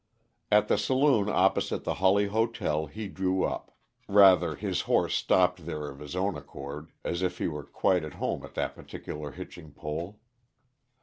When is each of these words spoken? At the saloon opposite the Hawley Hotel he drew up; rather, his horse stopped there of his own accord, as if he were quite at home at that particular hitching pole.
At 0.51 0.67
the 0.67 0.79
saloon 0.79 1.29
opposite 1.29 1.83
the 1.83 1.93
Hawley 2.01 2.25
Hotel 2.25 2.87
he 2.87 3.07
drew 3.07 3.43
up; 3.43 3.77
rather, 4.07 4.55
his 4.55 4.81
horse 4.89 5.13
stopped 5.13 5.67
there 5.67 5.87
of 5.89 5.99
his 5.99 6.15
own 6.15 6.35
accord, 6.35 6.89
as 7.03 7.21
if 7.21 7.37
he 7.37 7.47
were 7.47 7.61
quite 7.65 8.03
at 8.03 8.13
home 8.15 8.43
at 8.43 8.55
that 8.55 8.73
particular 8.73 9.33
hitching 9.33 9.73
pole. 9.73 10.19